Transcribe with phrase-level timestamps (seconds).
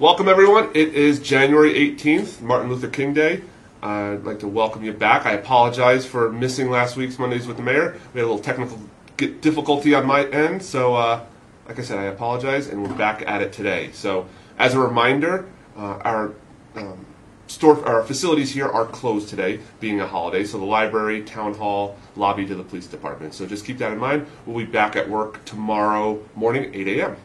[0.00, 0.70] Welcome, everyone.
[0.74, 3.42] It is January 18th, Martin Luther King Day.
[3.82, 5.26] I'd like to welcome you back.
[5.26, 7.98] I apologize for missing last week's Mondays with the Mayor.
[8.14, 8.80] We had a little technical
[9.16, 11.24] difficulty on my end, so uh,
[11.66, 13.90] like I said, I apologize, and we're back at it today.
[13.92, 16.32] So, as a reminder, uh, our
[16.76, 17.04] um,
[17.48, 20.44] store, our facilities here are closed today, being a holiday.
[20.44, 23.34] So the library, town hall, lobby to the police department.
[23.34, 24.28] So just keep that in mind.
[24.46, 27.16] We'll be back at work tomorrow morning, 8 a.m.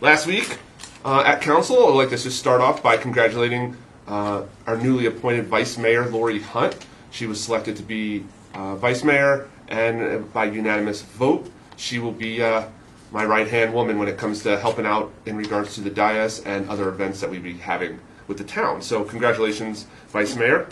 [0.00, 0.60] Last week
[1.04, 5.46] uh, at council, I'd like to just start off by congratulating uh, our newly appointed
[5.46, 6.86] vice mayor, Lori Hunt.
[7.10, 12.42] She was selected to be uh, vice mayor, and by unanimous vote, she will be
[12.42, 12.64] uh,
[13.10, 16.40] my right hand woman when it comes to helping out in regards to the dais
[16.40, 18.80] and other events that we be having with the town.
[18.80, 20.68] So, congratulations, vice mayor.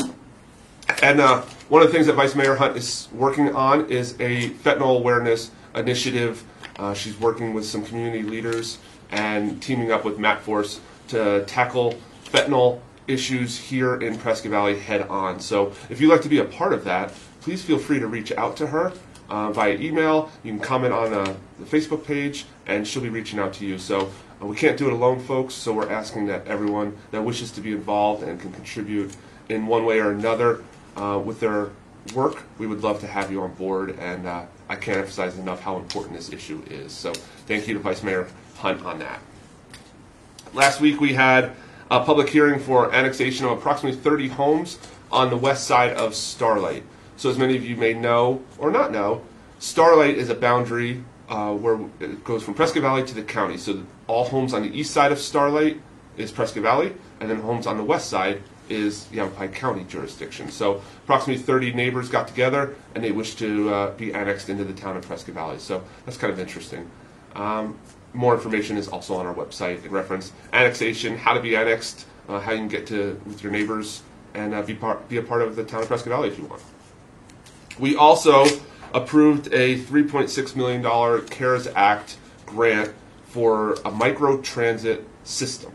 [1.02, 4.50] And uh, one of the things that Vice Mayor Hunt is working on is a
[4.50, 6.44] fentanyl awareness initiative.
[6.76, 8.78] Uh, she's working with some community leaders
[9.10, 15.40] and teaming up with MATForce to tackle fentanyl issues here in Prescott Valley head on.
[15.40, 18.32] So if you'd like to be a part of that, please feel free to reach
[18.32, 18.92] out to her
[19.28, 20.30] uh, via email.
[20.42, 23.78] You can comment on uh, the Facebook page, and she'll be reaching out to you.
[23.78, 24.10] So
[24.42, 25.54] uh, we can't do it alone, folks.
[25.54, 29.16] So we're asking that everyone that wishes to be involved and can contribute
[29.48, 30.62] in one way or another
[30.96, 31.70] uh, with their
[32.14, 33.98] work, we would love to have you on board.
[33.98, 36.92] And uh, I can't emphasize enough how important this issue is.
[36.92, 37.12] So
[37.46, 38.28] thank you to Vice Mayor
[38.60, 39.20] Hunt on that.
[40.52, 41.52] Last week we had
[41.90, 44.78] a public hearing for annexation of approximately 30 homes
[45.10, 46.84] on the west side of Starlight.
[47.16, 49.22] So as many of you may know or not know,
[49.58, 53.56] Starlight is a boundary uh, where it goes from Prescott Valley to the county.
[53.56, 55.80] So all homes on the east side of Starlight
[56.18, 60.50] is Prescott Valley, and then homes on the west side is Yavapai County jurisdiction.
[60.50, 64.74] So approximately 30 neighbors got together and they wish to uh, be annexed into the
[64.74, 65.58] town of Prescott Valley.
[65.58, 66.90] So that's kind of interesting.
[67.34, 67.78] Um,
[68.12, 72.40] more information is also on our website in reference annexation, how to be annexed, uh,
[72.40, 74.02] how you can get to with your neighbors,
[74.34, 76.44] and uh, be part be a part of the town of Prescott Valley if you
[76.44, 76.62] want.
[77.78, 78.46] We also
[78.92, 82.16] approved a 3.6 million dollar CARES Act
[82.46, 82.92] grant
[83.26, 85.72] for a micro transit system.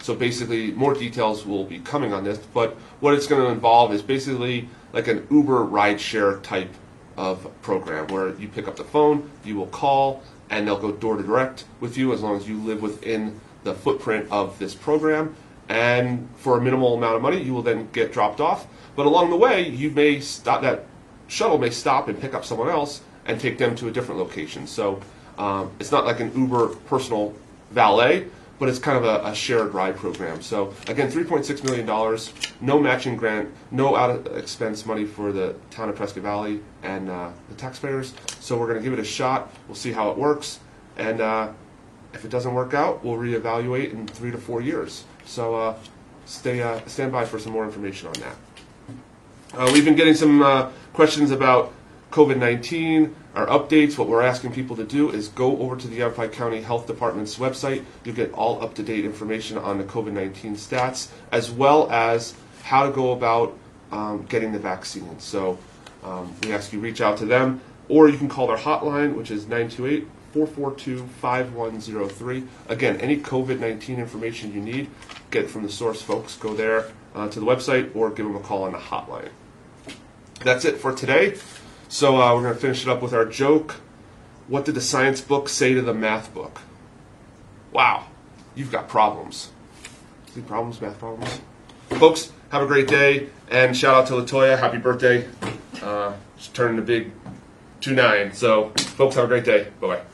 [0.00, 3.92] So basically, more details will be coming on this, but what it's going to involve
[3.92, 6.72] is basically like an Uber rideshare type
[7.18, 11.16] of program where you pick up the phone, you will call, and they'll go door
[11.16, 15.34] to direct with you as long as you live within the footprint of this program.
[15.68, 18.66] And for a minimal amount of money, you will then get dropped off.
[18.96, 20.86] But along the way, you may stop that
[21.26, 24.66] shuttle may stop and pick up someone else and take them to a different location.
[24.66, 25.00] So
[25.36, 27.34] um, it's not like an Uber personal
[27.70, 28.26] valet,
[28.58, 30.42] but it's kind of a, a shared ride program.
[30.42, 32.18] So again, $3.6 million,
[32.60, 37.08] no matching grant, no out of expense money for the town of Prescott Valley and
[37.08, 38.14] uh, the taxpayers.
[38.40, 39.52] So we're going to give it a shot.
[39.68, 40.60] We'll see how it works.
[40.96, 41.52] And uh,
[42.12, 45.04] if it doesn't work out, we'll reevaluate in three to four years.
[45.24, 45.76] So uh,
[46.26, 48.36] stay uh, stand by for some more information on that.
[49.54, 51.72] Uh, we've been getting some uh, questions about
[52.10, 53.96] COVID 19, our updates.
[53.96, 57.38] What we're asking people to do is go over to the Yavapai County Health Department's
[57.38, 57.84] website.
[58.04, 62.34] You get all up to date information on the COVID 19 stats, as well as
[62.64, 63.56] how to go about
[63.92, 65.20] um, getting the vaccine.
[65.20, 65.56] So
[66.02, 69.30] um, we ask you reach out to them, or you can call their hotline, which
[69.30, 72.44] is 928 442 5103.
[72.68, 74.90] Again, any COVID 19 information you need,
[75.30, 76.36] get from the source folks.
[76.36, 79.30] Go there uh, to the website or give them a call on the hotline.
[80.42, 81.36] That's it for today.
[81.88, 83.76] So uh, we're going to finish it up with our joke.
[84.46, 86.60] What did the science book say to the math book?
[87.72, 88.06] Wow,
[88.54, 89.50] you've got problems.
[90.34, 91.40] See problems, math problems?
[91.90, 94.58] Folks, have a great day, and shout out to Latoya.
[94.58, 95.26] Happy birthday.
[95.82, 97.12] Uh, she's turning a big
[97.80, 98.32] 2 9.
[98.34, 99.68] So, folks, have a great day.
[99.80, 100.08] Bye bye.